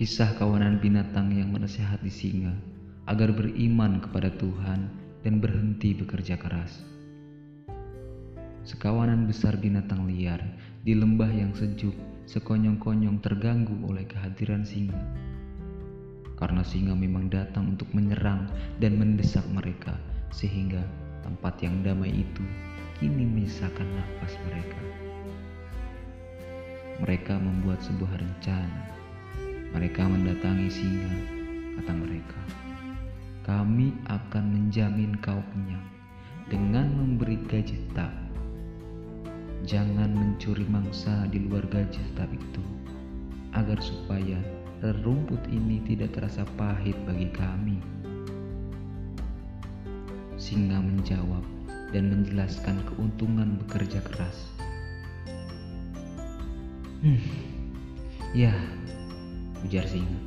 [0.00, 2.56] Kisah kawanan binatang yang menasehati singa
[3.04, 4.88] agar beriman kepada Tuhan
[5.20, 6.80] dan berhenti bekerja keras.
[8.64, 10.40] Sekawanan besar binatang liar
[10.88, 11.92] di lembah yang sejuk
[12.24, 14.96] sekonyong-konyong terganggu oleh kehadiran singa.
[16.32, 18.48] Karena singa memang datang untuk menyerang
[18.80, 20.00] dan mendesak mereka
[20.32, 20.80] sehingga
[21.20, 22.44] tempat yang damai itu
[22.96, 24.80] kini menyisakan nafas mereka.
[27.04, 28.99] Mereka membuat sebuah rencana.
[29.70, 31.14] Mereka mendatangi singa,
[31.78, 32.40] kata mereka.
[33.46, 35.86] Kami akan menjamin kau kenyang
[36.50, 38.10] dengan memberi gaji tetap.
[39.62, 42.64] Jangan mencuri mangsa di luar gaji tetap itu,
[43.54, 44.42] agar supaya
[45.06, 47.78] rumput ini tidak terasa pahit bagi kami.
[50.40, 51.44] Singa menjawab
[51.94, 54.50] dan menjelaskan keuntungan bekerja keras.
[57.00, 57.22] Hmm,
[58.32, 58.52] ya,
[59.66, 60.20] ujar singa.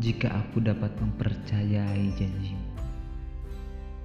[0.00, 2.56] Jika aku dapat mempercayai janji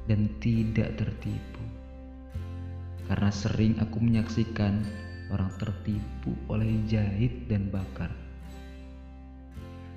[0.08, 1.64] dan tidak tertipu,
[3.12, 4.82] karena sering aku menyaksikan
[5.32, 8.12] orang tertipu oleh jahit dan bakar.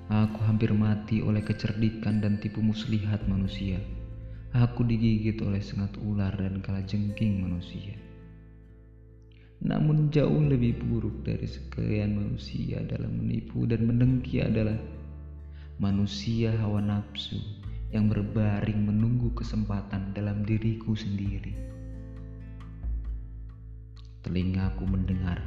[0.05, 3.81] Aku hampir mati oleh kecerdikan dan tipu muslihat manusia.
[4.53, 8.04] Aku digigit oleh sengat ular dan kalajengking manusia.
[9.65, 14.77] Namun jauh lebih buruk dari sekian manusia dalam menipu dan mendengki adalah
[15.81, 17.41] manusia hawa nafsu
[17.89, 21.57] yang berbaring menunggu kesempatan dalam diriku sendiri.
[24.21, 25.41] Telingaku mendengar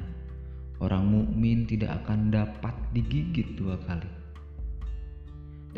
[0.82, 4.10] orang mukmin tidak akan dapat digigit dua kali.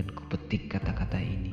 [0.00, 1.52] Dan kupetik kata-kata ini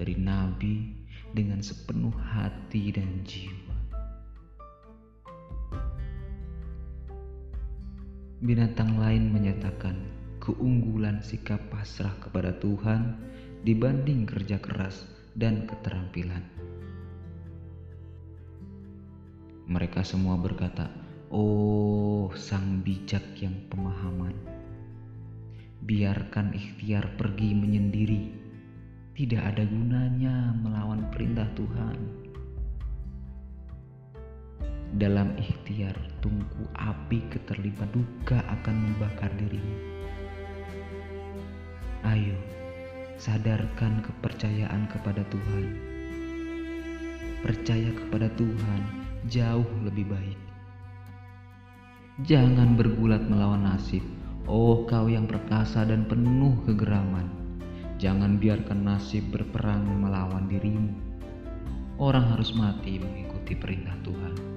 [0.00, 0.88] dari Nabi
[1.36, 3.67] dengan sepenuh hati dan jiwa.
[8.38, 9.98] Binatang lain menyatakan
[10.38, 13.18] keunggulan sikap pasrah kepada Tuhan
[13.66, 16.46] dibanding kerja keras dan keterampilan.
[19.66, 20.86] Mereka semua berkata,
[21.34, 24.38] "Oh, sang bijak yang pemahaman,
[25.82, 28.22] biarkan ikhtiar pergi menyendiri.
[29.18, 32.17] Tidak ada gunanya melawan perintah Tuhan."
[34.96, 35.92] Dalam ikhtiar,
[36.24, 39.76] tungku api keterlibat duka akan membakar dirimu.
[42.08, 42.32] Ayo,
[43.20, 45.76] sadarkan kepercayaan kepada Tuhan.
[47.44, 48.80] Percaya kepada Tuhan
[49.28, 50.40] jauh lebih baik.
[52.24, 54.00] Jangan bergulat melawan nasib.
[54.48, 57.28] Oh, kau yang perkasa dan penuh kegeraman.
[58.00, 60.96] Jangan biarkan nasib berperang melawan dirimu.
[62.00, 64.47] Orang harus mati mengikuti perintah Tuhan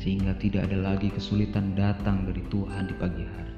[0.00, 3.56] sehingga tidak ada lagi kesulitan datang dari Tuhan di pagi hari.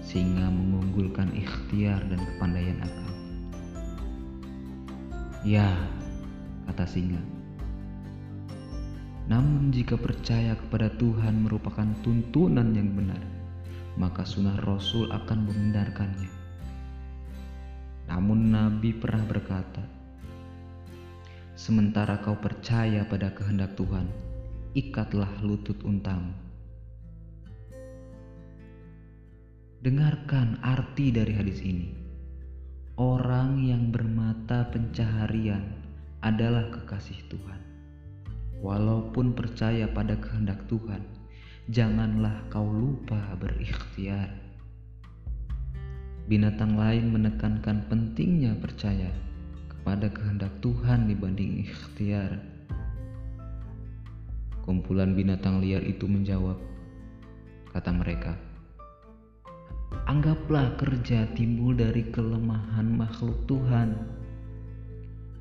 [0.00, 3.12] Sehingga mengunggulkan ikhtiar dan kepandaian akal.
[5.44, 5.76] Ya,
[6.72, 7.20] kata singa.
[9.28, 13.20] Namun jika percaya kepada Tuhan merupakan tuntunan yang benar,
[14.00, 16.32] maka sunnah Rasul akan membenarkannya.
[18.08, 19.95] Namun Nabi pernah berkata,
[21.56, 24.04] Sementara kau percaya pada kehendak Tuhan,
[24.76, 26.36] ikatlah lutut untamu.
[29.80, 31.96] Dengarkan arti dari hadis ini.
[33.00, 35.64] Orang yang bermata pencaharian
[36.20, 37.60] adalah kekasih Tuhan.
[38.60, 41.00] Walaupun percaya pada kehendak Tuhan,
[41.72, 44.28] janganlah kau lupa berikhtiar.
[46.28, 49.08] Binatang lain menekankan pentingnya percaya
[49.86, 52.42] pada kehendak Tuhan dibanding ikhtiar.
[54.66, 56.58] Kumpulan binatang liar itu menjawab,
[57.70, 58.34] kata mereka,
[60.10, 63.94] Anggaplah kerja timbul dari kelemahan makhluk Tuhan,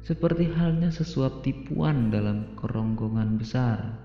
[0.06, 3.98] seperti halnya sesuap tipuan dalam kerongkongan besar.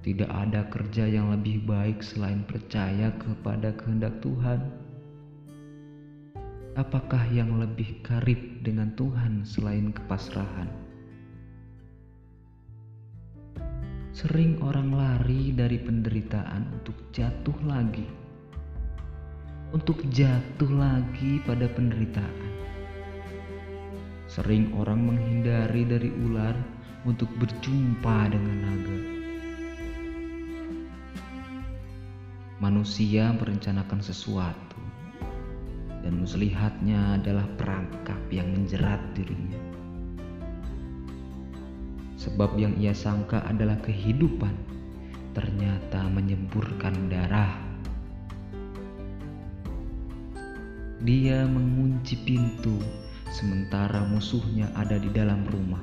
[0.00, 4.83] Tidak ada kerja yang lebih baik selain percaya kepada kehendak Tuhan
[6.74, 10.66] apakah yang lebih karib dengan Tuhan selain kepasrahan?
[14.14, 18.06] Sering orang lari dari penderitaan untuk jatuh lagi,
[19.74, 22.50] untuk jatuh lagi pada penderitaan.
[24.30, 26.54] Sering orang menghindari dari ular
[27.06, 28.98] untuk berjumpa dengan naga.
[32.62, 34.73] Manusia merencanakan sesuatu
[36.04, 39.56] dan muslihatnya adalah perangkap yang menjerat dirinya.
[42.20, 44.52] Sebab yang ia sangka adalah kehidupan,
[45.32, 47.56] ternyata menyemburkan darah.
[51.04, 52.80] Dia mengunci pintu
[53.28, 55.80] sementara musuhnya ada di dalam rumah.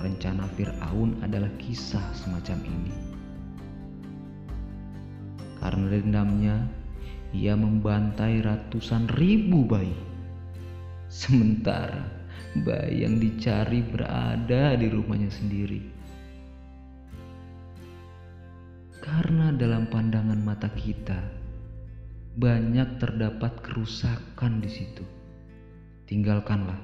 [0.00, 2.94] Rencana Firaun adalah kisah semacam ini.
[5.56, 6.56] Karena dendamnya,
[7.34, 9.98] ia membantai ratusan ribu bayi.
[11.10, 12.06] Sementara
[12.62, 15.82] bayi yang dicari berada di rumahnya sendiri.
[19.02, 21.18] Karena dalam pandangan mata kita
[22.38, 25.04] banyak terdapat kerusakan di situ.
[26.06, 26.78] Tinggalkanlah,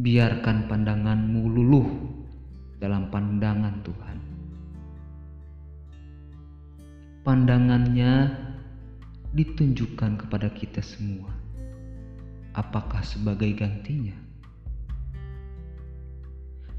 [0.00, 1.88] biarkan pandanganmu luluh
[2.80, 4.18] dalam pandangan Tuhan.
[7.24, 8.12] Pandangannya
[9.34, 11.34] ditunjukkan kepada kita semua.
[12.54, 14.14] Apakah sebagai gantinya?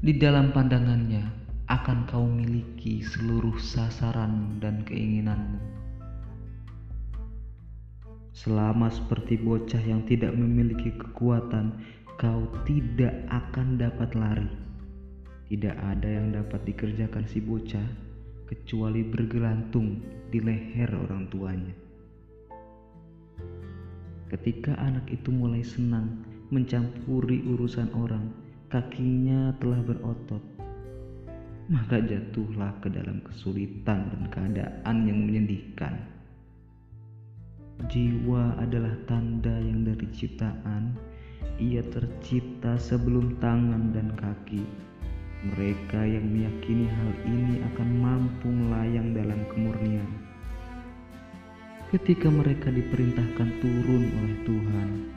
[0.00, 1.20] Di dalam pandangannya
[1.68, 5.60] akan kau miliki seluruh sasaran dan keinginanmu.
[8.32, 11.76] Selama seperti bocah yang tidak memiliki kekuatan,
[12.16, 14.48] kau tidak akan dapat lari.
[15.52, 17.84] Tidak ada yang dapat dikerjakan si bocah
[18.48, 20.00] kecuali bergelantung
[20.32, 21.85] di leher orang tuanya.
[24.26, 28.26] Ketika anak itu mulai senang mencampuri urusan orang,
[28.66, 30.42] kakinya telah berotot,
[31.70, 35.94] maka jatuhlah ke dalam kesulitan dan keadaan yang menyedihkan.
[37.86, 40.98] Jiwa adalah tanda yang dari ciptaan,
[41.62, 44.66] ia tercipta sebelum tangan dan kaki.
[45.54, 50.25] Mereka yang meyakini hal ini akan mampu melayang dalam kemurnian.
[51.96, 55.08] Ketika mereka diperintahkan turun oleh Tuhan,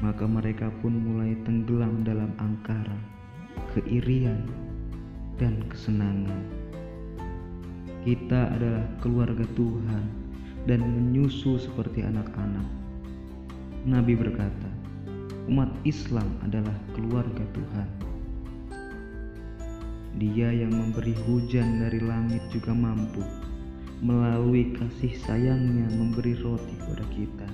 [0.00, 2.96] maka mereka pun mulai tenggelam dalam angkara,
[3.76, 4.40] keirian,
[5.36, 6.48] dan kesenangan.
[8.08, 10.04] Kita adalah keluarga Tuhan
[10.64, 12.64] dan menyusu seperti anak-anak.
[13.84, 14.72] Nabi berkata,
[15.44, 17.88] umat Islam adalah keluarga Tuhan.
[20.16, 23.20] Dia yang memberi hujan dari langit juga mampu
[23.98, 27.48] melalui kasih sayangnya memberi roti kepada kita